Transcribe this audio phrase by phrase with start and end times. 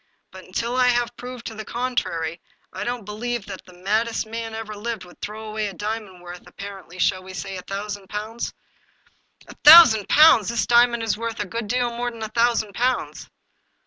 [0.31, 2.41] But, until I have proved the contrary,
[2.73, 6.23] I don't believe that the maddest man that ever lived would throw away a diamond
[6.23, 8.51] worth, ap parently, shall we say a thousand pounds?""
[9.47, 10.49] A thousand pounds!
[10.49, 13.29] This diamond is worth a good deal more than a thousand pounds."